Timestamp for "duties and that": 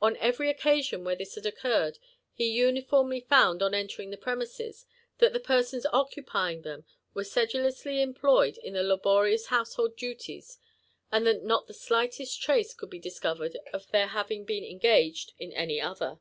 9.98-11.44